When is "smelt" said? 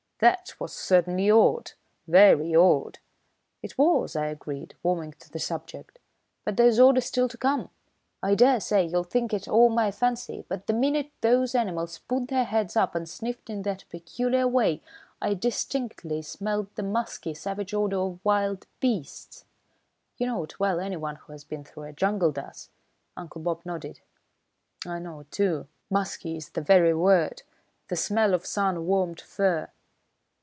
16.21-16.75